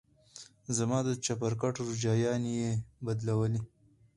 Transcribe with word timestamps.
زما 0.77 0.99
د 1.07 1.09
چپرکټ 1.25 1.75
روجايانې 1.87 2.53
يې 2.61 2.71
بدلولې. 3.05 3.61